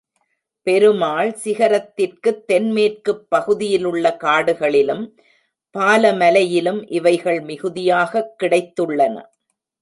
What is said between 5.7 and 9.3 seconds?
பாலமலையிலும் இவைகள் மிகுதியாகக் கிடைத்துள்ளன.